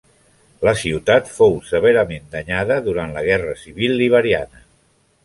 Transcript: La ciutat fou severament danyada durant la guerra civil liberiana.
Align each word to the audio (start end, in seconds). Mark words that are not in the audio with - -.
La 0.67 0.71
ciutat 0.83 1.27
fou 1.33 1.53
severament 1.67 2.25
danyada 2.37 2.79
durant 2.87 3.13
la 3.19 3.23
guerra 3.29 3.55
civil 3.65 3.95
liberiana. 4.01 4.65